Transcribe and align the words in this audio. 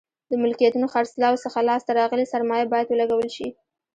د 0.29 0.31
ملکیتونو 0.43 0.87
خرڅلاو 0.93 1.41
څخه 1.45 1.59
لاس 1.69 1.81
ته 1.87 1.91
راغلې 1.99 2.25
سرمایه 2.33 2.65
باید 2.73 2.87
ولګول 2.89 3.29
شي. 3.35 3.47